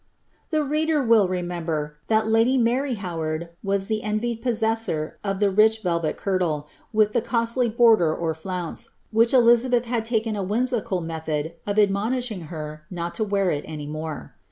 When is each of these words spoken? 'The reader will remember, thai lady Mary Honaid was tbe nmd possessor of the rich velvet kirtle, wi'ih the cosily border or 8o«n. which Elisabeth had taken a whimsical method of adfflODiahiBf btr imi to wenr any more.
'The 0.49 0.63
reader 0.63 0.99
will 1.03 1.27
remember, 1.27 1.97
thai 2.07 2.23
lady 2.23 2.57
Mary 2.57 2.95
Honaid 2.95 3.49
was 3.63 3.85
tbe 3.85 4.01
nmd 4.01 4.41
possessor 4.41 5.19
of 5.23 5.39
the 5.39 5.51
rich 5.51 5.83
velvet 5.83 6.17
kirtle, 6.17 6.65
wi'ih 6.91 7.11
the 7.11 7.21
cosily 7.21 7.69
border 7.69 8.11
or 8.11 8.33
8o«n. 8.33 8.89
which 9.11 9.31
Elisabeth 9.31 9.85
had 9.85 10.03
taken 10.03 10.35
a 10.35 10.41
whimsical 10.41 11.01
method 11.01 11.53
of 11.67 11.75
adfflODiahiBf 11.77 12.39
btr 12.49 12.79
imi 12.91 13.13
to 13.13 13.25
wenr 13.25 13.61
any 13.63 13.85
more. 13.85 14.33